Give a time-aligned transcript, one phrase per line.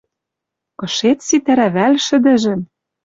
[0.79, 2.61] Кышец ситӓрӓ вӓл шӹдӹжӹм?